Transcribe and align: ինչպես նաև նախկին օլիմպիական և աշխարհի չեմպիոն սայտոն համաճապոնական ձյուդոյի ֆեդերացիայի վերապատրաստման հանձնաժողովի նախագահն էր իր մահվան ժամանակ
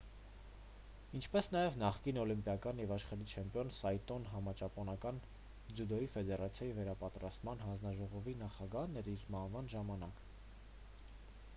ինչպես 1.17 1.47
նաև 1.55 1.75
նախկին 1.81 2.19
օլիմպիական 2.21 2.81
և 2.83 2.93
աշխարհի 2.95 3.27
չեմպիոն 3.33 3.69
սայտոն 3.79 4.25
համաճապոնական 4.31 5.19
ձյուդոյի 5.51 6.09
ֆեդերացիայի 6.15 6.75
վերապատրաստման 6.79 7.63
հանձնաժողովի 7.67 8.35
նախագահն 8.41 9.01
էր 9.03 9.11
իր 9.13 9.29
մահվան 9.37 9.71
ժամանակ 9.77 10.27